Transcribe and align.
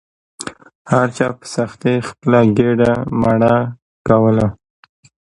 هر 0.91 1.07
چا 1.17 1.27
په 1.39 1.45
سختۍ 1.55 1.95
خپله 2.09 2.39
ګیډه 2.57 2.93
مړه 3.21 3.55
کوله. 4.07 4.47